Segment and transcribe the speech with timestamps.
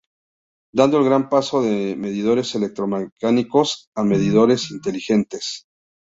[0.73, 5.67] Dando el gran paso de medidores electromecánicos a medidores inteligentes.